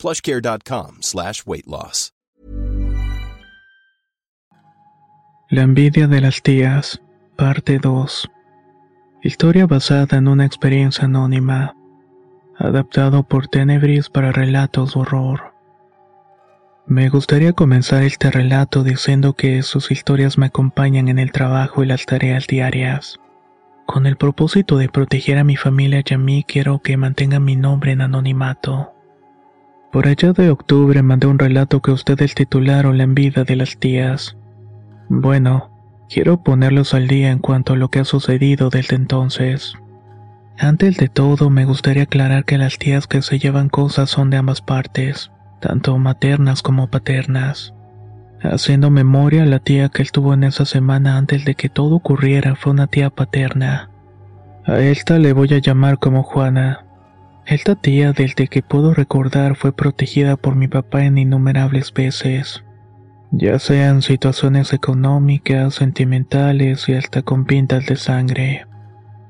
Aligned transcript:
plushcare.com 0.00 1.02
slash 1.02 1.42
weight 1.46 1.66
loss. 1.66 2.12
La 5.52 5.62
envidia 5.62 6.06
de 6.06 6.20
las 6.20 6.42
tías, 6.42 7.02
parte 7.36 7.80
2. 7.80 8.30
Historia 9.24 9.66
basada 9.66 10.16
en 10.16 10.28
una 10.28 10.46
experiencia 10.46 11.06
anónima. 11.06 11.74
Adaptado 12.56 13.24
por 13.24 13.48
Tenebris 13.48 14.08
para 14.08 14.30
relatos 14.30 14.94
de 14.94 15.00
horror. 15.00 15.52
Me 16.86 17.08
gustaría 17.08 17.52
comenzar 17.52 18.04
este 18.04 18.30
relato 18.30 18.84
diciendo 18.84 19.32
que 19.32 19.62
sus 19.62 19.90
historias 19.90 20.38
me 20.38 20.46
acompañan 20.46 21.08
en 21.08 21.18
el 21.18 21.32
trabajo 21.32 21.82
y 21.82 21.86
las 21.86 22.06
tareas 22.06 22.46
diarias. 22.46 23.18
Con 23.86 24.06
el 24.06 24.16
propósito 24.16 24.76
de 24.78 24.88
proteger 24.88 25.38
a 25.38 25.44
mi 25.44 25.56
familia 25.56 26.04
y 26.08 26.14
a 26.14 26.18
mí 26.18 26.44
quiero 26.46 26.78
que 26.78 26.96
mantengan 26.96 27.44
mi 27.44 27.56
nombre 27.56 27.90
en 27.90 28.02
anonimato. 28.02 28.92
Por 29.92 30.06
allá 30.06 30.32
de 30.32 30.50
octubre 30.50 31.02
mandé 31.02 31.26
un 31.26 31.38
relato 31.38 31.80
que 31.80 31.90
ustedes 31.90 32.34
titularon 32.34 32.96
La 32.96 33.04
envidia 33.04 33.42
de 33.42 33.56
las 33.56 33.76
tías. 33.76 34.36
Bueno, 35.08 35.70
quiero 36.08 36.42
ponerlos 36.44 36.94
al 36.94 37.08
día 37.08 37.32
en 37.32 37.40
cuanto 37.40 37.72
a 37.72 37.76
lo 37.76 37.88
que 37.88 37.98
ha 37.98 38.04
sucedido 38.04 38.70
desde 38.70 38.94
entonces. 38.94 39.74
Antes 40.56 40.96
de 40.96 41.08
todo, 41.08 41.50
me 41.50 41.64
gustaría 41.64 42.04
aclarar 42.04 42.44
que 42.44 42.58
las 42.58 42.78
tías 42.78 43.08
que 43.08 43.22
se 43.22 43.40
llevan 43.40 43.68
cosas 43.68 44.10
son 44.10 44.30
de 44.30 44.36
ambas 44.36 44.60
partes, 44.60 45.32
tanto 45.60 45.98
maternas 45.98 46.62
como 46.62 46.88
paternas. 46.88 47.74
Haciendo 48.42 48.90
memoria, 48.90 49.44
la 49.44 49.58
tía 49.58 49.88
que 49.88 50.02
estuvo 50.02 50.34
en 50.34 50.44
esa 50.44 50.66
semana 50.66 51.16
antes 51.16 51.44
de 51.44 51.56
que 51.56 51.68
todo 51.68 51.96
ocurriera 51.96 52.54
fue 52.54 52.72
una 52.72 52.86
tía 52.86 53.10
paterna. 53.10 53.90
A 54.64 54.78
esta 54.78 55.18
le 55.18 55.32
voy 55.32 55.52
a 55.52 55.58
llamar 55.58 55.98
como 55.98 56.22
Juana. 56.22 56.84
Esta 57.46 57.74
tía, 57.74 58.12
desde 58.12 58.48
que 58.48 58.62
puedo 58.62 58.94
recordar, 58.94 59.56
fue 59.56 59.72
protegida 59.72 60.36
por 60.36 60.54
mi 60.56 60.68
papá 60.68 61.04
en 61.04 61.18
innumerables 61.18 61.92
veces, 61.92 62.62
ya 63.32 63.60
sean 63.60 64.02
situaciones 64.02 64.72
económicas, 64.72 65.74
sentimentales 65.74 66.88
y 66.88 66.94
hasta 66.94 67.22
con 67.22 67.44
pintas 67.44 67.86
de 67.86 67.94
sangre. 67.94 68.66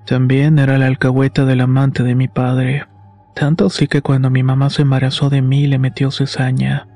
También 0.07 0.59
era 0.59 0.79
la 0.79 0.87
alcahueta 0.87 1.45
del 1.45 1.61
amante 1.61 2.03
de 2.03 2.15
mi 2.15 2.27
padre, 2.27 2.87
tanto 3.35 3.67
así 3.67 3.89
que 3.89 4.01
cuando 4.01 4.31
mi 4.31 4.43
mamá 4.43 4.71
se 4.71 4.83
embarazó 4.83 5.29
de 5.29 5.43
mí 5.43 5.67
le 5.67 5.79
metió 5.79 6.11
cizaña. 6.11 6.89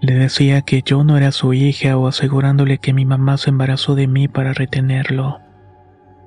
Le 0.00 0.14
decía 0.14 0.62
que 0.62 0.80
yo 0.82 1.04
no 1.04 1.18
era 1.18 1.30
su 1.30 1.52
hija 1.52 1.98
o 1.98 2.08
asegurándole 2.08 2.78
que 2.78 2.94
mi 2.94 3.04
mamá 3.04 3.36
se 3.36 3.50
embarazó 3.50 3.94
de 3.94 4.06
mí 4.06 4.26
para 4.26 4.54
retenerlo. 4.54 5.40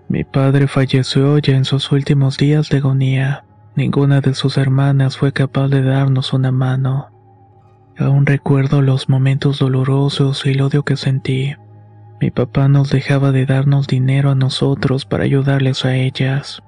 Mi 0.10 0.24
padre 0.24 0.68
falleció 0.68 1.40
ya 1.40 1.56
en 1.56 1.66
sus 1.66 1.92
últimos 1.92 2.38
días 2.38 2.70
de 2.70 2.78
agonía. 2.78 3.46
Ninguna 3.76 4.22
de 4.22 4.36
sus 4.36 4.58
hermanas 4.58 5.18
fue 5.18 5.34
capaz 5.34 5.68
de 5.70 5.82
darnos 5.82 6.32
una 6.34 6.52
mano. 6.52 7.10
Aún 7.98 8.28
recuerdo 8.28 8.84
los 8.84 9.10
momentos 9.10 9.58
dolorosos 9.58 10.46
y 10.46 10.52
el 10.52 10.62
odio 10.62 10.84
que 10.84 10.96
sentí. 10.96 11.56
Mi 12.22 12.30
papá 12.30 12.68
nos 12.68 12.92
dejaba 12.92 13.32
de 13.32 13.48
darnos 13.48 13.88
dinero 13.88 14.30
a 14.30 14.36
nosotros 14.36 15.06
para 15.06 15.24
ayudarles 15.24 15.86
a 15.86 15.96
ellas. 15.96 16.62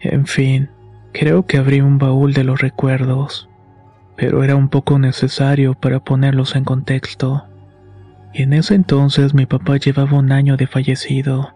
En 0.00 0.26
fin, 0.26 0.70
creo 1.12 1.46
que 1.46 1.58
abrí 1.58 1.80
un 1.80 1.98
baúl 1.98 2.32
de 2.32 2.44
los 2.44 2.60
recuerdos, 2.60 3.48
pero 4.16 4.44
era 4.44 4.54
un 4.54 4.68
poco 4.68 5.00
necesario 5.00 5.74
para 5.74 5.98
ponerlos 5.98 6.54
en 6.54 6.62
contexto. 6.64 7.44
En 8.32 8.52
ese 8.52 8.76
entonces 8.76 9.34
mi 9.34 9.46
papá 9.46 9.78
llevaba 9.78 10.16
un 10.16 10.30
año 10.30 10.56
de 10.56 10.68
fallecido. 10.68 11.54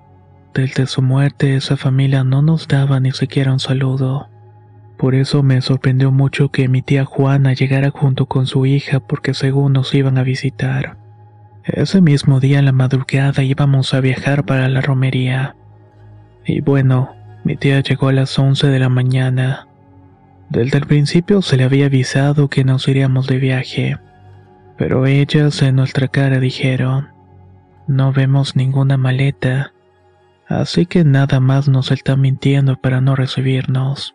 Desde 0.53 0.87
su 0.87 1.01
muerte 1.01 1.55
esa 1.55 1.77
familia 1.77 2.25
no 2.25 2.43
nos 2.43 2.67
daba 2.67 2.99
ni 2.99 3.13
siquiera 3.13 3.53
un 3.53 3.61
saludo. 3.61 4.29
Por 5.01 5.15
eso 5.15 5.43
me 5.43 5.63
sorprendió 5.63 6.13
mucho 6.13 6.51
que 6.51 6.69
mi 6.69 6.83
tía 6.83 7.07
Juana 7.07 7.55
llegara 7.55 7.89
junto 7.89 8.27
con 8.27 8.47
su 8.47 8.67
hija 8.67 9.01
porque 9.01 9.33
según 9.33 9.73
nos 9.73 9.95
iban 9.95 10.19
a 10.19 10.23
visitar. 10.23 10.99
Ese 11.65 12.03
mismo 12.03 12.39
día 12.39 12.59
en 12.59 12.67
la 12.67 12.73
madrugada 12.73 13.43
íbamos 13.43 13.95
a 13.95 14.01
viajar 14.01 14.45
para 14.45 14.69
la 14.69 14.83
romería. 14.83 15.57
Y 16.45 16.61
bueno, 16.61 17.15
mi 17.45 17.57
tía 17.57 17.81
llegó 17.81 18.09
a 18.09 18.13
las 18.13 18.39
11 18.39 18.67
de 18.67 18.79
la 18.79 18.91
mañana. 18.91 19.69
Desde 20.51 20.77
el 20.77 20.87
principio 20.87 21.41
se 21.41 21.57
le 21.57 21.65
había 21.65 21.87
avisado 21.87 22.49
que 22.49 22.65
nos 22.65 22.87
iríamos 22.87 23.27
de 23.27 23.39
viaje, 23.39 23.97
pero 24.77 25.07
ellas 25.07 25.63
en 25.63 25.77
nuestra 25.77 26.09
cara 26.09 26.41
dijeron, 26.41 27.09
no 27.87 28.13
vemos 28.13 28.55
ninguna 28.55 28.99
maleta, 28.99 29.73
así 30.47 30.85
que 30.85 31.05
nada 31.05 31.41
más 31.41 31.69
nos 31.69 31.91
están 31.91 32.21
mintiendo 32.21 32.77
para 32.77 33.01
no 33.01 33.17
recibirnos. 33.17 34.15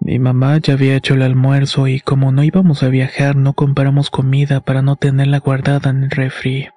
Mi 0.00 0.18
mamá 0.18 0.56
ya 0.56 0.72
había 0.72 0.96
hecho 0.96 1.12
el 1.12 1.22
almuerzo 1.22 1.86
y 1.86 2.00
como 2.00 2.32
no 2.32 2.42
íbamos 2.42 2.82
a 2.82 2.88
viajar 2.88 3.36
no 3.36 3.52
compramos 3.52 4.08
comida 4.08 4.60
para 4.60 4.80
no 4.80 4.96
tenerla 4.96 5.40
guardada 5.40 5.90
en 5.90 6.04
el 6.04 6.10
refri. 6.10 6.68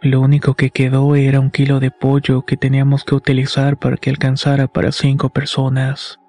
Lo 0.00 0.20
único 0.20 0.54
que 0.54 0.70
quedó 0.70 1.16
era 1.16 1.40
un 1.40 1.50
kilo 1.50 1.80
de 1.80 1.90
pollo 1.90 2.42
que 2.42 2.56
teníamos 2.56 3.02
que 3.02 3.16
utilizar 3.16 3.78
para 3.78 3.96
que 3.96 4.10
alcanzara 4.10 4.68
para 4.68 4.92
cinco 4.92 5.30
personas. 5.30 6.20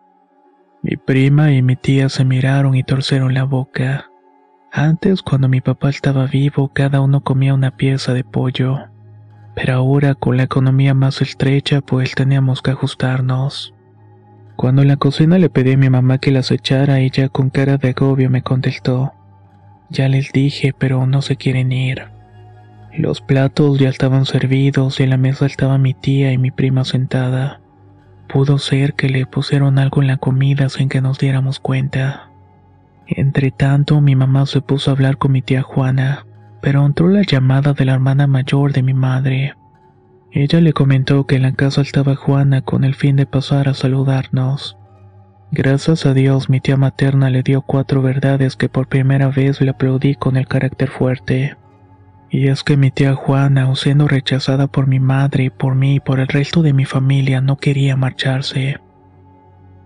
Mi 0.81 0.97
prima 0.97 1.51
y 1.51 1.61
mi 1.61 1.75
tía 1.75 2.09
se 2.09 2.25
miraron 2.25 2.73
y 2.73 2.83
torcieron 2.83 3.35
la 3.35 3.43
boca. 3.43 4.09
Antes, 4.71 5.21
cuando 5.21 5.47
mi 5.47 5.61
papá 5.61 5.89
estaba 5.89 6.25
vivo, 6.25 6.71
cada 6.73 7.01
uno 7.01 7.21
comía 7.21 7.53
una 7.53 7.77
pieza 7.77 8.13
de 8.13 8.23
pollo. 8.23 8.87
Pero 9.53 9.73
ahora, 9.75 10.15
con 10.15 10.37
la 10.37 10.43
economía 10.43 10.93
más 10.93 11.21
estrecha, 11.21 11.81
pues 11.81 12.15
teníamos 12.15 12.61
que 12.61 12.71
ajustarnos. 12.71 13.73
Cuando 14.57 14.81
en 14.81 14.87
la 14.87 14.97
cocina 14.97 15.37
le 15.37 15.51
pedí 15.51 15.73
a 15.73 15.77
mi 15.77 15.87
mamá 15.87 16.17
que 16.17 16.31
las 16.31 16.49
echara, 16.49 16.99
ella 16.99 17.29
con 17.29 17.51
cara 17.51 17.77
de 17.77 17.89
agobio 17.89 18.31
me 18.31 18.41
contestó, 18.41 19.13
ya 19.89 20.09
les 20.09 20.31
dije, 20.31 20.73
pero 20.75 21.05
no 21.05 21.21
se 21.21 21.35
quieren 21.35 21.71
ir. 21.71 22.05
Los 22.91 23.21
platos 23.21 23.77
ya 23.77 23.89
estaban 23.89 24.25
servidos 24.25 24.99
y 24.99 25.03
en 25.03 25.11
la 25.11 25.17
mesa 25.17 25.45
estaba 25.45 25.77
mi 25.77 25.93
tía 25.93 26.33
y 26.33 26.39
mi 26.39 26.49
prima 26.49 26.85
sentada. 26.85 27.61
Pudo 28.27 28.57
ser 28.57 28.95
que 28.95 29.09
le 29.09 29.27
pusieron 29.27 29.77
algo 29.77 30.01
en 30.01 30.07
la 30.07 30.17
comida 30.17 30.69
sin 30.69 30.89
que 30.89 31.01
nos 31.01 31.19
diéramos 31.19 31.59
cuenta. 31.59 32.31
Entre 33.05 33.51
tanto, 33.51 34.01
mi 34.01 34.15
mamá 34.15 34.47
se 34.47 34.61
puso 34.61 34.89
a 34.89 34.95
hablar 34.95 35.17
con 35.17 35.33
mi 35.33 35.43
tía 35.43 35.61
Juana, 35.61 36.25
pero 36.61 36.83
entró 36.83 37.09
la 37.09 37.21
llamada 37.21 37.73
de 37.73 37.85
la 37.85 37.93
hermana 37.93 38.25
mayor 38.25 38.73
de 38.73 38.81
mi 38.81 38.95
madre. 38.95 39.53
Ella 40.39 40.61
le 40.61 40.71
comentó 40.71 41.25
que 41.25 41.37
en 41.37 41.41
la 41.41 41.53
casa 41.53 41.81
estaba 41.81 42.15
Juana 42.15 42.61
con 42.61 42.83
el 42.83 42.93
fin 42.93 43.15
de 43.15 43.25
pasar 43.25 43.67
a 43.67 43.73
saludarnos. 43.73 44.77
Gracias 45.49 46.05
a 46.05 46.13
Dios 46.13 46.47
mi 46.47 46.59
tía 46.59 46.77
materna 46.77 47.31
le 47.31 47.41
dio 47.41 47.63
cuatro 47.63 48.03
verdades 48.03 48.55
que 48.55 48.69
por 48.69 48.87
primera 48.87 49.29
vez 49.29 49.59
le 49.61 49.71
aplaudí 49.71 50.13
con 50.13 50.37
el 50.37 50.47
carácter 50.47 50.89
fuerte. 50.89 51.57
Y 52.29 52.49
es 52.49 52.63
que 52.63 52.77
mi 52.77 52.91
tía 52.91 53.15
Juana, 53.15 53.73
siendo 53.73 54.07
rechazada 54.07 54.67
por 54.67 54.85
mi 54.85 54.99
madre 54.99 55.49
por 55.49 55.73
mí 55.73 55.95
y 55.95 55.99
por 55.99 56.19
el 56.19 56.27
resto 56.27 56.61
de 56.61 56.73
mi 56.73 56.85
familia, 56.85 57.41
no 57.41 57.57
quería 57.57 57.95
marcharse. 57.95 58.79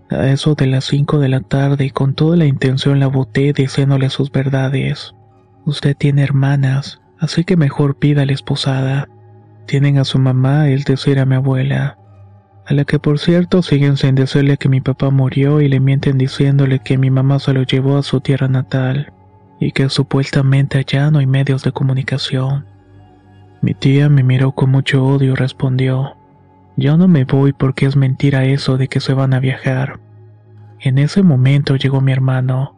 A 0.10 0.28
eso 0.28 0.56
de 0.56 0.68
las 0.68 0.84
cinco 0.84 1.20
de 1.20 1.30
la 1.30 1.40
tarde 1.40 1.86
y 1.86 1.92
con 1.92 2.14
toda 2.14 2.36
la 2.36 2.46
intención 2.46 3.00
la 3.00 3.08
boté 3.08 3.54
diciéndole 3.54 4.10
sus 4.10 4.30
verdades. 4.34 5.16
Usted 5.66 5.96
tiene 5.96 6.24
hermanas, 6.24 7.00
así 7.20 7.46
que 7.46 7.56
mejor 7.56 8.00
pídale 8.00 8.34
esposada. 8.34 9.08
Tienen 9.66 9.98
a 9.98 10.04
su 10.04 10.20
mamá, 10.20 10.70
es 10.70 10.86
decir, 10.86 11.20
a 11.20 11.26
mi 11.26 11.36
abuela, 11.36 11.98
a 12.66 12.74
la 12.74 12.86
que 12.86 13.00
por 13.00 13.20
cierto 13.20 13.62
siguen 13.62 13.98
sin 13.98 14.16
decirle 14.16 14.58
que 14.58 14.70
mi 14.70 14.82
papá 14.82 15.10
murió 15.10 15.62
y 15.62 15.68
le 15.68 15.80
mienten 15.80 16.18
diciéndole 16.18 16.80
que 16.80 16.98
mi 16.98 17.10
mamá 17.10 17.40
se 17.40 17.54
lo 17.54 17.64
llevó 17.64 17.98
a 17.98 18.04
su 18.04 18.22
tierra 18.22 18.48
natal 18.48 19.14
y 19.60 19.72
que 19.72 19.90
supuestamente 19.90 20.78
allá 20.78 21.12
no 21.12 21.20
hay 21.20 21.28
medios 21.28 21.64
de 21.64 21.72
comunicación. 21.72 22.66
Mi 23.62 23.74
tía 23.74 24.10
me 24.10 24.24
miró 24.24 24.54
con 24.54 24.72
mucho 24.72 25.06
odio 25.06 25.34
y 25.34 25.36
respondió, 25.36 26.16
yo 26.78 26.98
no 26.98 27.08
me 27.08 27.26
voy 27.26 27.54
porque 27.54 27.86
es 27.86 27.96
mentira 27.96 28.46
eso 28.46 28.78
de 28.78 28.88
que 28.88 29.00
se 29.00 29.14
van 29.14 29.34
a 29.34 29.40
viajar. 29.40 30.00
En 30.80 30.98
ese 30.98 31.22
momento 31.22 31.76
llegó 31.76 32.02
mi 32.02 32.12
hermano. 32.12 32.76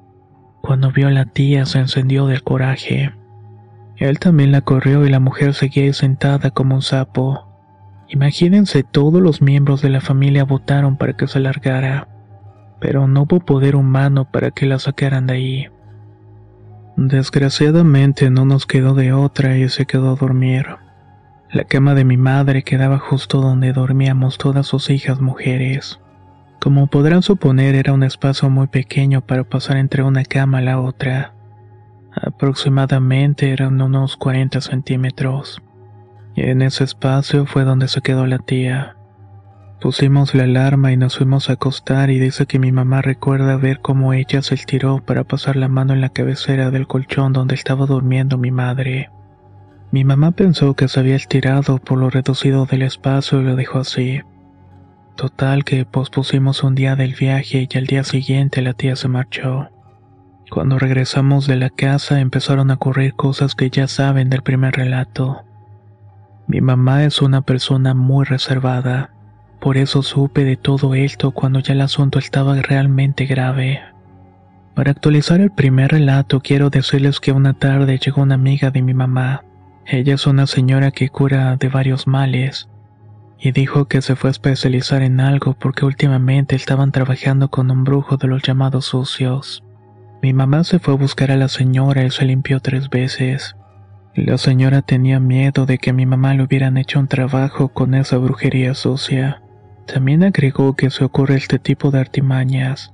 Cuando 0.61 0.91
vio 0.91 1.07
a 1.07 1.11
la 1.11 1.25
tía 1.25 1.65
se 1.65 1.79
encendió 1.79 2.27
del 2.27 2.43
coraje. 2.43 3.13
Él 3.97 4.19
también 4.19 4.51
la 4.51 4.61
corrió 4.61 5.05
y 5.05 5.09
la 5.09 5.19
mujer 5.19 5.53
seguía 5.53 5.83
ahí 5.83 5.93
sentada 5.93 6.51
como 6.51 6.75
un 6.75 6.81
sapo. 6.81 7.47
Imagínense, 8.07 8.83
todos 8.83 9.21
los 9.21 9.41
miembros 9.41 9.81
de 9.81 9.89
la 9.89 10.01
familia 10.01 10.43
votaron 10.43 10.97
para 10.97 11.13
que 11.13 11.27
se 11.27 11.39
largara, 11.39 12.07
pero 12.79 13.07
no 13.07 13.23
hubo 13.23 13.39
poder 13.39 13.75
humano 13.75 14.29
para 14.29 14.51
que 14.51 14.65
la 14.65 14.79
sacaran 14.79 15.27
de 15.27 15.33
ahí. 15.33 15.67
Desgraciadamente 16.95 18.29
no 18.29 18.45
nos 18.45 18.67
quedó 18.67 18.93
de 18.93 19.13
otra 19.13 19.57
y 19.57 19.67
se 19.69 19.85
quedó 19.85 20.11
a 20.11 20.15
dormir. 20.15 20.67
La 21.51 21.63
cama 21.63 21.95
de 21.95 22.05
mi 22.05 22.17
madre 22.17 22.63
quedaba 22.63 22.99
justo 22.99 23.41
donde 23.41 23.73
dormíamos 23.73 24.37
todas 24.37 24.67
sus 24.67 24.89
hijas 24.89 25.21
mujeres. 25.21 25.99
Como 26.59 26.87
podrán 26.87 27.23
suponer 27.23 27.75
era 27.75 27.93
un 27.93 28.03
espacio 28.03 28.49
muy 28.49 28.67
pequeño 28.67 29.21
para 29.21 29.43
pasar 29.43 29.77
entre 29.77 30.03
una 30.03 30.23
cama 30.23 30.59
a 30.59 30.61
la 30.61 30.79
otra. 30.79 31.33
Aproximadamente 32.15 33.51
eran 33.51 33.81
unos 33.81 34.17
40 34.17 34.61
centímetros. 34.61 35.61
Y 36.35 36.41
en 36.43 36.61
ese 36.61 36.83
espacio 36.83 37.45
fue 37.45 37.63
donde 37.63 37.87
se 37.87 38.01
quedó 38.01 38.25
la 38.25 38.39
tía. 38.39 38.95
Pusimos 39.81 40.33
la 40.33 40.43
alarma 40.43 40.93
y 40.93 40.97
nos 40.97 41.17
fuimos 41.17 41.49
a 41.49 41.53
acostar 41.53 42.09
y 42.09 42.17
dice 42.17 42.45
que 42.45 42.57
mi 42.57 42.71
mamá 42.71 43.01
recuerda 43.01 43.57
ver 43.57 43.81
cómo 43.81 44.13
ella 44.13 44.41
se 44.41 44.55
estiró 44.55 45.03
para 45.03 45.25
pasar 45.25 45.57
la 45.57 45.67
mano 45.67 45.93
en 45.93 45.99
la 45.99 46.07
cabecera 46.07 46.71
del 46.71 46.87
colchón 46.87 47.33
donde 47.33 47.55
estaba 47.55 47.85
durmiendo 47.85 48.37
mi 48.37 48.49
madre. 48.49 49.09
Mi 49.91 50.05
mamá 50.05 50.31
pensó 50.31 50.73
que 50.73 50.87
se 50.87 51.01
había 51.01 51.15
estirado 51.15 51.79
por 51.79 51.99
lo 51.99 52.09
reducido 52.09 52.65
del 52.65 52.83
espacio 52.83 53.41
y 53.41 53.43
lo 53.43 53.55
dejó 53.57 53.79
así. 53.79 54.21
Total 55.15 55.65
que 55.65 55.85
pospusimos 55.85 56.63
un 56.63 56.75
día 56.75 56.95
del 56.95 57.13
viaje 57.13 57.67
y 57.69 57.77
al 57.77 57.85
día 57.85 58.03
siguiente 58.05 58.61
la 58.61 58.73
tía 58.73 58.95
se 58.95 59.09
marchó. 59.09 59.69
Cuando 60.53 60.77
regresamos 60.77 61.47
de 61.47 61.55
la 61.55 61.71
casa 61.71 62.19
empezaron 62.19 62.69
a 62.69 62.75
ocurrir 62.75 63.15
cosas 63.15 63.55
que 63.55 63.71
ya 63.71 63.87
saben 63.87 64.29
del 64.29 64.43
primer 64.43 64.75
relato. 64.75 65.41
Mi 66.45 66.61
mamá 66.61 67.05
es 67.05 67.23
una 67.23 67.41
persona 67.41 67.95
muy 67.95 68.23
reservada. 68.23 69.09
Por 69.59 69.77
eso 69.77 70.03
supe 70.03 70.43
de 70.43 70.55
todo 70.55 70.93
esto 70.93 71.31
cuando 71.31 71.57
ya 71.57 71.73
el 71.73 71.81
asunto 71.81 72.19
estaba 72.19 72.53
realmente 72.61 73.25
grave. 73.25 73.81
Para 74.75 74.91
actualizar 74.91 75.41
el 75.41 75.49
primer 75.49 75.89
relato 75.89 76.39
quiero 76.39 76.69
decirles 76.69 77.19
que 77.19 77.31
una 77.31 77.53
tarde 77.53 77.97
llegó 77.97 78.21
una 78.21 78.35
amiga 78.35 78.69
de 78.69 78.83
mi 78.83 78.93
mamá. 78.93 79.43
Ella 79.87 80.13
es 80.13 80.27
una 80.27 80.45
señora 80.45 80.91
que 80.91 81.09
cura 81.09 81.55
de 81.55 81.67
varios 81.67 82.05
males 82.05 82.69
y 83.39 83.53
dijo 83.53 83.85
que 83.85 84.03
se 84.03 84.15
fue 84.15 84.29
a 84.29 84.31
especializar 84.31 85.01
en 85.01 85.19
algo 85.19 85.55
porque 85.55 85.83
últimamente 85.83 86.55
estaban 86.55 86.91
trabajando 86.91 87.49
con 87.49 87.71
un 87.71 87.83
brujo 87.83 88.17
de 88.17 88.27
los 88.27 88.43
llamados 88.43 88.85
sucios. 88.85 89.63
Mi 90.23 90.31
mamá 90.31 90.63
se 90.63 90.79
fue 90.79 90.93
a 90.93 90.97
buscar 90.97 91.31
a 91.31 91.35
la 91.35 91.49
señora 91.49 92.05
y 92.05 92.09
se 92.09 92.23
limpió 92.23 92.61
tres 92.61 92.89
veces. 92.89 93.57
La 94.15 94.37
señora 94.37 94.81
tenía 94.81 95.19
miedo 95.19 95.65
de 95.65 95.77
que 95.77 95.89
a 95.89 95.93
mi 95.93 96.05
mamá 96.05 96.33
le 96.33 96.43
hubieran 96.43 96.77
hecho 96.77 96.97
un 96.97 97.09
trabajo 97.09 97.67
con 97.67 97.93
esa 97.93 98.17
brujería 98.19 98.73
sucia. 98.73 99.41
También 99.85 100.23
agregó 100.23 100.77
que 100.77 100.91
se 100.91 101.03
ocurre 101.03 101.35
este 101.35 101.59
tipo 101.59 101.91
de 101.91 101.99
artimañas. 101.99 102.93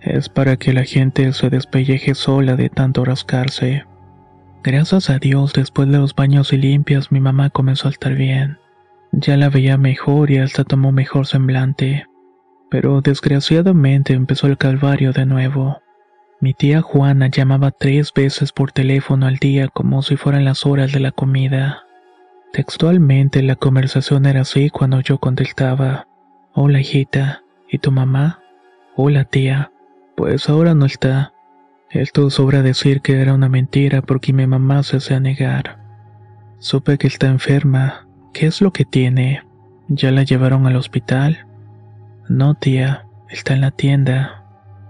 Es 0.00 0.30
para 0.30 0.56
que 0.56 0.72
la 0.72 0.84
gente 0.84 1.30
se 1.34 1.50
despelleje 1.50 2.14
sola 2.14 2.56
de 2.56 2.70
tanto 2.70 3.04
rascarse. 3.04 3.84
Gracias 4.64 5.10
a 5.10 5.18
Dios, 5.18 5.52
después 5.52 5.90
de 5.90 5.98
los 5.98 6.14
baños 6.14 6.54
y 6.54 6.56
limpias, 6.56 7.12
mi 7.12 7.20
mamá 7.20 7.50
comenzó 7.50 7.88
a 7.88 7.90
estar 7.90 8.14
bien. 8.14 8.56
Ya 9.12 9.36
la 9.36 9.50
veía 9.50 9.76
mejor 9.76 10.30
y 10.30 10.38
hasta 10.38 10.64
tomó 10.64 10.90
mejor 10.90 11.26
semblante. 11.26 12.06
Pero 12.70 13.02
desgraciadamente 13.02 14.14
empezó 14.14 14.46
el 14.46 14.56
calvario 14.56 15.12
de 15.12 15.26
nuevo. 15.26 15.81
Mi 16.42 16.54
tía 16.54 16.82
Juana 16.82 17.28
llamaba 17.28 17.70
tres 17.70 18.12
veces 18.12 18.50
por 18.50 18.72
teléfono 18.72 19.26
al 19.26 19.36
día 19.36 19.68
como 19.68 20.02
si 20.02 20.16
fueran 20.16 20.44
las 20.44 20.66
horas 20.66 20.90
de 20.90 20.98
la 20.98 21.12
comida. 21.12 21.84
Textualmente 22.52 23.44
la 23.44 23.54
conversación 23.54 24.26
era 24.26 24.40
así 24.40 24.68
cuando 24.68 25.00
yo 25.02 25.18
contestaba. 25.18 26.08
Hola 26.52 26.80
hijita, 26.80 27.44
¿y 27.70 27.78
tu 27.78 27.92
mamá? 27.92 28.40
Hola 28.96 29.24
tía, 29.24 29.70
pues 30.16 30.48
ahora 30.48 30.74
no 30.74 30.84
está. 30.84 31.32
Esto 31.90 32.28
sobra 32.28 32.62
decir 32.62 33.02
que 33.02 33.20
era 33.20 33.34
una 33.34 33.48
mentira 33.48 34.02
porque 34.02 34.32
mi 34.32 34.44
mamá 34.48 34.82
se 34.82 34.96
hacía 34.96 35.20
negar. 35.20 35.78
Supe 36.58 36.98
que 36.98 37.06
está 37.06 37.28
enferma. 37.28 38.08
¿Qué 38.32 38.46
es 38.46 38.60
lo 38.60 38.72
que 38.72 38.84
tiene? 38.84 39.44
¿Ya 39.86 40.10
la 40.10 40.24
llevaron 40.24 40.66
al 40.66 40.74
hospital? 40.74 41.46
No, 42.28 42.54
tía, 42.54 43.06
está 43.28 43.54
en 43.54 43.60
la 43.60 43.70
tienda. 43.70 44.42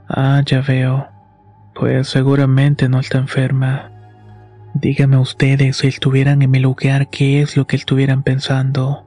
Ah, 0.09 0.41
ya 0.47 0.63
veo. 0.63 1.12
Pues 1.83 2.11
seguramente 2.11 2.89
no 2.89 3.01
está 3.01 3.19
enferma. 3.19 3.91
Dígame 4.73 5.19
ustedes 5.19 5.79
si 5.79 5.89
estuvieran 5.89 6.41
en 6.41 6.49
mi 6.49 6.61
lugar, 6.61 7.11
¿qué 7.11 7.43
es 7.43 7.57
lo 7.57 7.67
que 7.67 7.75
estuvieran 7.75 8.23
pensando? 8.23 9.05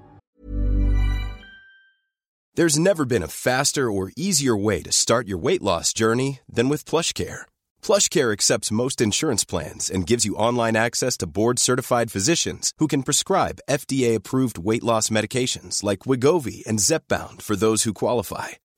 There's 2.55 2.77
never 2.77 3.05
been 3.05 3.23
a 3.23 3.29
faster 3.29 3.89
or 3.89 4.11
easier 4.17 4.57
way 4.57 4.83
to 4.83 4.91
start 4.91 5.25
your 5.25 5.37
weight 5.37 5.61
loss 5.61 5.93
journey 5.93 6.39
than 6.53 6.67
with 6.67 6.83
PlushCare. 6.83 7.45
PlushCare 7.81 8.33
accepts 8.33 8.73
most 8.73 8.99
insurance 8.99 9.45
plans 9.45 9.89
and 9.89 10.05
gives 10.05 10.25
you 10.25 10.35
online 10.35 10.75
access 10.75 11.15
to 11.19 11.25
board-certified 11.25 12.11
physicians 12.11 12.73
who 12.79 12.89
can 12.89 13.03
prescribe 13.03 13.61
FDA-approved 13.69 14.57
weight 14.57 14.83
loss 14.83 15.07
medications 15.07 15.81
like 15.81 15.99
Wigovi 15.99 16.65
and 16.67 16.79
Zepbound 16.79 17.41
for 17.41 17.55
those 17.55 17.83
who 17.83 17.93
qualify. 17.93 18.49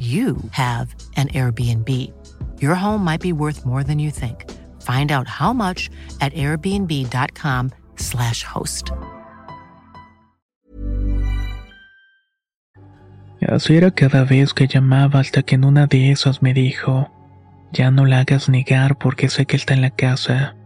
you 0.00 0.38
have 0.52 0.94
an 1.16 1.28
Airbnb. 1.28 1.88
Your 2.60 2.74
home 2.74 3.04
might 3.04 3.20
be 3.20 3.34
worth 3.34 3.66
more 3.66 3.84
than 3.84 3.98
you 3.98 4.10
think. 4.10 4.50
Find 4.80 5.12
out 5.12 5.28
how 5.28 5.52
much 5.52 5.90
at 6.22 6.32
airbnb.com/slash 6.32 8.44
host. 8.44 8.92
Así 13.46 13.76
era 13.76 13.90
cada 13.90 14.24
vez 14.24 14.54
que 14.54 14.68
llamaba 14.68 15.20
hasta 15.20 15.42
que 15.42 15.56
en 15.56 15.64
una 15.64 15.86
de 15.86 16.12
esas 16.12 16.40
me 16.40 16.54
dijo, 16.54 17.10
ya 17.72 17.90
no 17.90 18.06
la 18.06 18.20
hagas 18.20 18.48
negar 18.48 18.98
porque 18.98 19.28
sé 19.28 19.46
que 19.46 19.56
está 19.56 19.74
en 19.74 19.82
la 19.82 19.90
casa. 19.90 20.56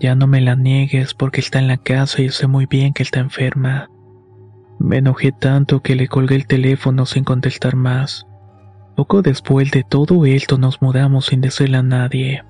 Ya 0.00 0.14
no 0.14 0.26
me 0.26 0.40
la 0.40 0.56
niegues 0.56 1.14
porque 1.14 1.40
está 1.40 1.58
en 1.58 1.68
la 1.68 1.76
casa 1.76 2.22
y 2.22 2.30
sé 2.30 2.46
muy 2.46 2.66
bien 2.66 2.92
que 2.92 3.02
está 3.02 3.20
enferma. 3.20 3.88
Me 4.78 4.98
enojé 4.98 5.32
tanto 5.32 5.80
que 5.80 5.96
le 5.96 6.08
colgué 6.08 6.36
el 6.36 6.46
teléfono 6.46 7.06
sin 7.06 7.24
contestar 7.24 7.74
más. 7.74 8.27
Poco 8.98 9.22
después 9.22 9.70
de 9.70 9.84
todo 9.84 10.26
esto 10.26 10.58
nos 10.58 10.82
mudamos 10.82 11.26
sin 11.26 11.40
decirle 11.40 11.76
a 11.76 11.84
nadie. 11.84 12.42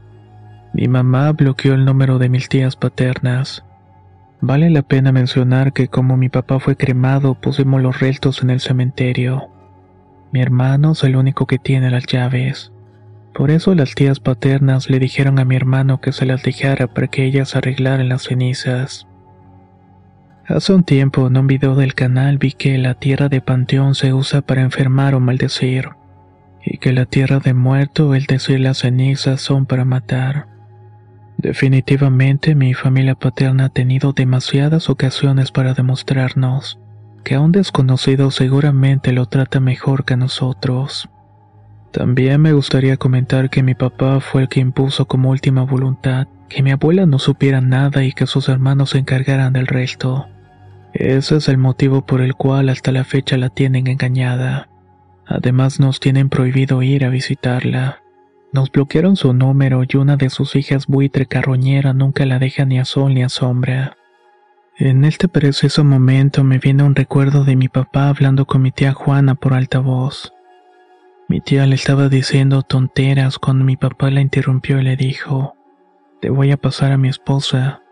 Mi 0.73 0.89
mamá 0.89 1.31
bloqueó 1.33 1.75
el 1.75 1.85
número 1.85 2.19
de 2.19 2.31
mis 2.31 2.49
tías 2.49 2.75
paternas. 2.75 3.67
Vale 4.41 4.71
la 4.71 4.81
pena 4.81 5.13
mencionar 5.13 5.75
que 5.75 5.89
como 5.89 6.17
mi 6.17 6.31
papá 6.31 6.59
fue 6.59 6.75
cremado 6.75 7.35
pusimos 7.35 7.83
los 7.83 8.01
restos 8.01 8.43
en 8.43 8.49
el 8.49 8.61
cementerio. 8.61 9.51
Mi 10.33 10.41
hermano 10.41 10.93
es 10.93 11.05
el 11.05 11.17
único 11.17 11.45
que 11.45 11.59
tiene 11.59 11.91
las 11.91 12.07
llaves. 12.07 12.73
Por 13.35 13.51
eso 13.51 13.75
las 13.75 13.95
tías 13.95 14.19
paternas 14.19 14.89
le 14.89 15.01
dijeron 15.01 15.39
a 15.39 15.45
mi 15.45 15.55
hermano 15.55 16.01
que 16.01 16.13
se 16.13 16.25
las 16.25 16.43
dejara 16.43 16.87
para 16.87 17.09
que 17.09 17.27
ellas 17.27 17.57
arreglaran 17.57 18.09
las 18.09 18.23
cenizas. 18.23 19.07
Hace 20.47 20.73
un 20.73 20.83
tiempo 20.83 21.27
en 21.27 21.37
un 21.37 21.47
video 21.47 21.75
del 21.75 21.93
canal 21.93 22.39
vi 22.39 22.53
que 22.53 22.79
la 22.79 22.95
tierra 22.95 23.29
de 23.29 23.43
panteón 23.43 23.95
se 23.95 24.15
usa 24.15 24.41
para 24.41 24.63
enfermar 24.63 25.15
o 25.15 25.21
maldecir, 25.21 25.91
y 26.71 26.79
que 26.79 26.93
la 26.93 27.07
tierra 27.07 27.41
de 27.41 27.55
muerto, 27.55 28.15
el 28.15 28.27
decir 28.27 28.61
las 28.61 28.79
cenizas, 28.79 29.41
son 29.41 29.65
para 29.65 29.85
matar. 29.85 30.47
Definitivamente 31.39 32.55
mi 32.55 32.75
familia 32.75 33.15
paterna 33.15 33.67
ha 33.67 33.69
tenido 33.69 34.13
demasiadas 34.13 34.91
ocasiones 34.91 35.51
para 35.51 35.73
demostrarnos 35.73 36.79
que 37.25 37.35
a 37.35 37.41
un 37.41 37.53
desconocido 37.53 38.31
seguramente 38.31 39.13
lo 39.13 39.27
trata 39.27 39.61
mejor 39.61 40.05
que 40.05 40.15
a 40.15 40.17
nosotros. 40.17 41.09
También 41.91 42.41
me 42.41 42.53
gustaría 42.53 42.97
comentar 42.97 43.51
que 43.51 43.63
mi 43.63 43.75
papá 43.75 44.21
fue 44.21 44.43
el 44.43 44.49
que 44.49 44.61
impuso 44.61 45.07
como 45.07 45.31
última 45.31 45.63
voluntad 45.63 46.27
que 46.49 46.63
mi 46.63 46.71
abuela 46.71 47.07
no 47.07 47.19
supiera 47.19 47.61
nada 47.61 48.05
y 48.05 48.13
que 48.13 48.27
sus 48.27 48.49
hermanos 48.49 48.91
se 48.91 48.99
encargaran 48.99 49.53
del 49.53 49.67
resto. 49.67 50.27
Ese 50.93 51.37
es 51.37 51.49
el 51.49 51.59
motivo 51.59 52.05
por 52.05 52.21
el 52.21 52.35
cual 52.35 52.69
hasta 52.69 52.93
la 52.93 53.05
fecha 53.05 53.37
la 53.37 53.51
tienen 53.51 53.87
engañada. 53.87 54.69
Además 55.29 55.79
nos 55.79 56.01
tienen 56.01 56.31
prohibido 56.31 56.83
ir 56.83 57.05
a 57.05 57.11
visitarla. 57.11 58.03
Nos 58.51 58.73
bloquearon 58.73 59.17
su 59.17 59.35
número 59.35 59.83
y 59.87 59.97
una 59.99 60.17
de 60.17 60.31
sus 60.31 60.57
hijas 60.57 60.87
buitre 60.87 61.27
carroñera 61.27 61.93
nunca 61.93 62.25
la 62.25 62.39
deja 62.39 62.65
ni 62.65 62.79
a 62.79 62.87
sol 62.87 63.13
ni 63.13 63.23
a 63.23 63.29
sombra. 63.29 63.99
En 64.79 65.05
este 65.05 65.29
preciso 65.29 65.85
momento 65.85 66.45
me 66.45 66.59
viene 66.59 66.83
un 66.83 66.95
recuerdo 66.95 67.45
de 67.45 67.57
mi 67.57 67.69
papá 67.69 68.09
hablando 68.09 68.47
con 68.47 68.63
mi 68.63 68.71
tía 68.71 68.95
Juana 68.95 69.35
por 69.35 69.53
altavoz. 69.53 70.33
Mi 71.29 71.43
tía 71.43 71.67
le 71.67 71.75
estaba 71.75 72.09
diciendo 72.09 72.63
tonteras 72.63 73.39
cuando 73.39 73.67
mi 73.67 73.77
papá 73.77 74.11
la 74.11 74.23
interrumpió 74.23 74.81
y 74.81 74.85
le 74.85 74.97
dijo, 74.97 75.57
Te 76.23 76.31
voy 76.31 76.53
a 76.53 76.57
pasar 76.57 76.93
a 76.93 76.97
mi 76.97 77.09
esposa. 77.09 77.83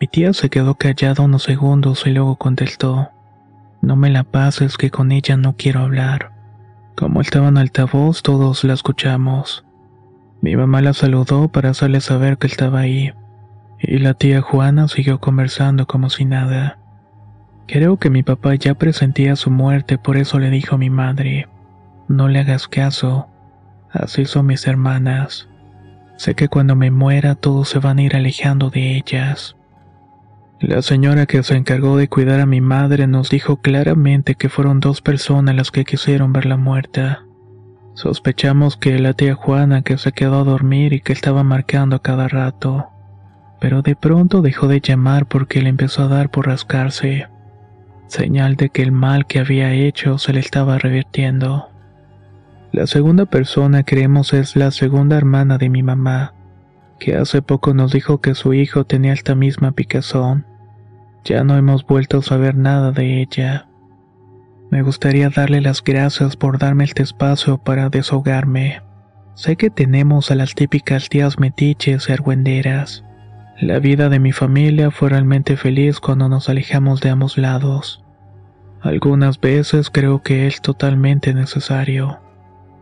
Mi 0.00 0.08
tía 0.08 0.32
se 0.32 0.50
quedó 0.50 0.74
callada 0.74 1.22
unos 1.22 1.44
segundos 1.44 2.08
y 2.08 2.10
luego 2.10 2.34
contestó, 2.34 3.10
No 3.82 3.94
me 3.94 4.10
la 4.10 4.24
pases 4.24 4.76
que 4.76 4.90
con 4.90 5.12
ella 5.12 5.36
no 5.36 5.54
quiero 5.56 5.78
hablar. 5.78 6.32
Como 6.96 7.20
estaba 7.20 7.48
en 7.48 7.56
altavoz 7.56 8.22
todos 8.22 8.64
la 8.64 8.74
escuchamos. 8.74 9.64
Mi 10.40 10.56
mamá 10.56 10.82
la 10.82 10.92
saludó 10.92 11.48
para 11.48 11.70
hacerle 11.70 12.00
saber 12.00 12.36
que 12.36 12.46
estaba 12.46 12.80
ahí, 12.80 13.12
y 13.78 13.98
la 13.98 14.14
tía 14.14 14.42
Juana 14.42 14.88
siguió 14.88 15.18
conversando 15.18 15.86
como 15.86 16.10
si 16.10 16.24
nada. 16.24 16.78
Creo 17.66 17.96
que 17.96 18.10
mi 18.10 18.22
papá 18.22 18.54
ya 18.56 18.74
presentía 18.74 19.36
su 19.36 19.50
muerte, 19.50 19.98
por 19.98 20.16
eso 20.16 20.38
le 20.38 20.50
dijo 20.50 20.74
a 20.74 20.78
mi 20.78 20.90
madre, 20.90 21.48
no 22.08 22.28
le 22.28 22.40
hagas 22.40 22.68
caso, 22.68 23.28
así 23.90 24.26
son 24.26 24.46
mis 24.46 24.66
hermanas. 24.66 25.48
Sé 26.16 26.34
que 26.34 26.48
cuando 26.48 26.76
me 26.76 26.90
muera 26.90 27.34
todos 27.34 27.68
se 27.68 27.78
van 27.78 27.98
a 27.98 28.02
ir 28.02 28.16
alejando 28.16 28.68
de 28.68 28.96
ellas. 28.96 29.56
La 30.62 30.80
señora 30.80 31.26
que 31.26 31.42
se 31.42 31.56
encargó 31.56 31.96
de 31.96 32.06
cuidar 32.06 32.38
a 32.38 32.46
mi 32.46 32.60
madre 32.60 33.08
nos 33.08 33.30
dijo 33.30 33.56
claramente 33.56 34.36
que 34.36 34.48
fueron 34.48 34.78
dos 34.78 35.00
personas 35.00 35.56
las 35.56 35.72
que 35.72 35.84
quisieron 35.84 36.32
verla 36.32 36.56
muerta. 36.56 37.24
Sospechamos 37.94 38.76
que 38.76 38.96
la 39.00 39.12
tía 39.12 39.34
Juana 39.34 39.82
que 39.82 39.98
se 39.98 40.12
quedó 40.12 40.38
a 40.38 40.44
dormir 40.44 40.92
y 40.92 41.00
que 41.00 41.12
estaba 41.12 41.42
marcando 41.42 41.96
a 41.96 42.02
cada 42.02 42.28
rato. 42.28 42.86
Pero 43.58 43.82
de 43.82 43.96
pronto 43.96 44.40
dejó 44.40 44.68
de 44.68 44.80
llamar 44.80 45.26
porque 45.26 45.62
le 45.62 45.68
empezó 45.68 46.04
a 46.04 46.08
dar 46.08 46.30
por 46.30 46.46
rascarse. 46.46 47.26
Señal 48.06 48.54
de 48.54 48.70
que 48.70 48.82
el 48.82 48.92
mal 48.92 49.26
que 49.26 49.40
había 49.40 49.72
hecho 49.72 50.16
se 50.18 50.32
le 50.32 50.38
estaba 50.38 50.78
revirtiendo. 50.78 51.70
La 52.70 52.86
segunda 52.86 53.26
persona 53.26 53.82
creemos 53.82 54.32
es 54.32 54.54
la 54.54 54.70
segunda 54.70 55.16
hermana 55.16 55.58
de 55.58 55.68
mi 55.68 55.82
mamá, 55.82 56.34
que 57.00 57.16
hace 57.16 57.42
poco 57.42 57.74
nos 57.74 57.92
dijo 57.92 58.20
que 58.20 58.36
su 58.36 58.54
hijo 58.54 58.84
tenía 58.84 59.12
esta 59.12 59.34
misma 59.34 59.72
picazón. 59.72 60.51
Ya 61.24 61.44
no 61.44 61.56
hemos 61.56 61.86
vuelto 61.86 62.18
a 62.18 62.22
saber 62.22 62.56
nada 62.56 62.90
de 62.90 63.22
ella. 63.22 63.68
Me 64.70 64.82
gustaría 64.82 65.28
darle 65.28 65.60
las 65.60 65.84
gracias 65.84 66.36
por 66.36 66.58
darme 66.58 66.84
este 66.84 67.02
espacio 67.02 67.58
para 67.58 67.90
desahogarme. 67.90 68.82
Sé 69.34 69.56
que 69.56 69.70
tenemos 69.70 70.30
a 70.30 70.34
las 70.34 70.54
típicas 70.54 71.08
tías 71.08 71.38
metiches 71.38 72.08
y 72.08 72.12
argüenderas. 72.12 73.04
La 73.60 73.78
vida 73.78 74.08
de 74.08 74.18
mi 74.18 74.32
familia 74.32 74.90
fue 74.90 75.10
realmente 75.10 75.56
feliz 75.56 76.00
cuando 76.00 76.28
nos 76.28 76.48
alejamos 76.48 77.00
de 77.00 77.10
ambos 77.10 77.38
lados. 77.38 78.02
Algunas 78.80 79.40
veces 79.40 79.90
creo 79.90 80.22
que 80.22 80.48
es 80.48 80.60
totalmente 80.60 81.34
necesario. 81.34 82.18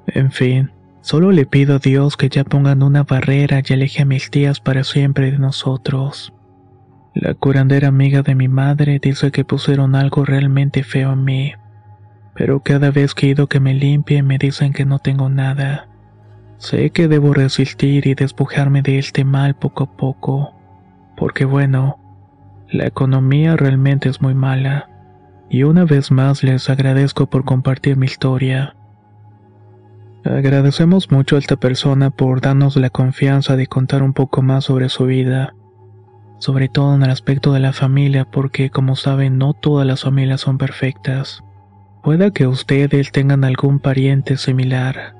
En 0.07 0.33
fin, 0.33 0.71
solo 1.03 1.31
le 1.31 1.45
pido 1.45 1.77
a 1.77 1.79
Dios 1.79 2.17
que 2.17 2.31
ya 2.31 2.45
pongan 2.45 2.83
una 2.83 3.03
barrera 3.03 3.61
y 3.65 3.73
aleje 3.75 4.03
a 4.03 4.07
mis 4.07 4.31
tías 4.31 4.61
para 4.61 4.83
siempre 4.85 5.31
de 5.31 5.39
nosotros. 5.39 6.33
La 7.15 7.35
curandera 7.35 7.89
amiga 7.89 8.23
de 8.23 8.35
mi 8.35 8.49
madre 8.49 8.99
dice 9.01 9.31
que 9.31 9.45
pusieron 9.45 9.95
algo 9.95 10.25
realmente 10.25 10.83
feo 10.83 11.13
en 11.13 11.25
mí 11.25 11.55
pero 12.41 12.61
cada 12.61 12.91
vez 12.91 13.15
que 13.15 13.27
ido 13.27 13.49
que 13.49 13.61
me 13.61 13.75
limpie 13.75 14.23
me 14.23 14.39
dicen 14.39 14.73
que 14.73 14.87
no 14.87 14.99
tengo 14.99 15.29
nada. 15.29 15.89
Sé 16.57 16.89
que 16.89 17.07
debo 17.07 17.35
resistir 17.35 18.07
y 18.07 18.15
despojarme 18.15 18.81
de 18.81 18.99
este 18.99 19.25
mal 19.25 19.57
poco 19.57 19.85
a 19.85 19.97
poco, 19.97 20.55
porque 21.19 21.45
bueno, 21.45 21.99
la 22.71 22.87
economía 22.87 23.57
realmente 23.57 24.09
es 24.09 24.23
muy 24.23 24.35
mala, 24.35 24.89
y 25.51 25.65
una 25.65 25.85
vez 25.85 26.11
más 26.11 26.43
les 26.43 26.71
agradezco 26.71 27.27
por 27.27 27.45
compartir 27.45 27.99
mi 27.99 28.07
historia. 28.07 28.75
Agradecemos 30.25 31.11
mucho 31.11 31.37
a 31.37 31.41
esta 31.41 31.57
persona 31.57 32.09
por 32.09 32.41
darnos 32.41 32.77
la 32.77 32.89
confianza 32.89 33.57
de 33.57 33.67
contar 33.67 34.03
un 34.03 34.15
poco 34.15 34.41
más 34.41 34.65
sobre 34.65 34.89
su 34.89 35.05
vida, 35.05 35.55
sobre 36.41 36.69
todo 36.69 36.95
en 36.95 37.03
el 37.03 37.11
aspecto 37.11 37.53
de 37.53 37.61
la 37.61 37.73
familia, 37.73 38.25
porque 38.25 38.71
como 38.71 38.97
saben 38.97 39.39
no 39.39 39.53
todas 39.53 39.87
las 39.87 40.03
familias 40.03 40.41
son 40.41 40.59
perfectas. 40.59 41.45
Pueda 42.03 42.33
que 42.33 42.47
ustedes 42.47 43.13
tengan 43.13 43.45
algún 43.45 43.79
pariente 43.79 44.37
similar, 44.37 45.15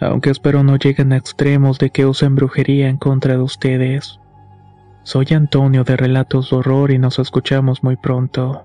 aunque 0.00 0.30
espero 0.30 0.64
no 0.64 0.76
lleguen 0.76 1.12
a 1.12 1.18
extremos 1.18 1.78
de 1.78 1.90
que 1.90 2.06
usen 2.06 2.34
brujería 2.34 2.88
en 2.88 2.96
contra 2.96 3.34
de 3.34 3.42
ustedes. 3.42 4.18
Soy 5.02 5.26
Antonio 5.32 5.84
de 5.84 5.96
Relatos 5.96 6.50
de 6.50 6.56
Horror 6.56 6.90
y 6.90 6.98
nos 6.98 7.18
escuchamos 7.18 7.82
muy 7.84 7.96
pronto. 7.96 8.64